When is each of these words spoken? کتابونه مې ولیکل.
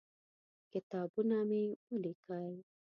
کتابونه 0.71 1.37
مې 1.49 1.63
ولیکل. 1.89 2.53